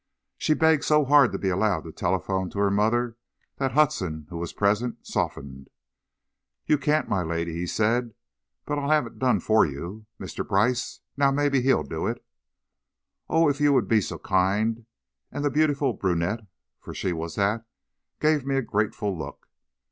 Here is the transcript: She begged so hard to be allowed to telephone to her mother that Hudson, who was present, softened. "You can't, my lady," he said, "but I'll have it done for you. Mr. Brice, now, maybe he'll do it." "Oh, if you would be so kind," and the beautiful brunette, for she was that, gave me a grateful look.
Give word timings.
She 0.39 0.55
begged 0.55 0.83
so 0.83 1.05
hard 1.05 1.31
to 1.31 1.37
be 1.37 1.49
allowed 1.49 1.83
to 1.83 1.91
telephone 1.91 2.49
to 2.49 2.57
her 2.57 2.71
mother 2.71 3.17
that 3.57 3.73
Hudson, 3.73 4.25
who 4.31 4.37
was 4.39 4.51
present, 4.51 5.05
softened. 5.05 5.69
"You 6.65 6.79
can't, 6.79 7.07
my 7.07 7.21
lady," 7.21 7.53
he 7.53 7.67
said, 7.67 8.15
"but 8.65 8.79
I'll 8.79 8.89
have 8.89 9.05
it 9.05 9.19
done 9.19 9.39
for 9.41 9.63
you. 9.63 10.07
Mr. 10.19 10.47
Brice, 10.47 11.01
now, 11.17 11.29
maybe 11.29 11.61
he'll 11.61 11.83
do 11.83 12.07
it." 12.07 12.25
"Oh, 13.29 13.47
if 13.47 13.61
you 13.61 13.73
would 13.73 13.87
be 13.87 14.01
so 14.01 14.17
kind," 14.17 14.87
and 15.31 15.45
the 15.45 15.51
beautiful 15.51 15.93
brunette, 15.93 16.47
for 16.79 16.95
she 16.95 17.13
was 17.13 17.35
that, 17.35 17.67
gave 18.19 18.43
me 18.43 18.55
a 18.55 18.63
grateful 18.63 19.15
look. 19.15 19.47